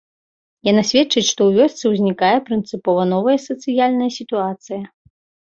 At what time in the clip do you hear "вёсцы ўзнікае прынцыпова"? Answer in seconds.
1.57-3.03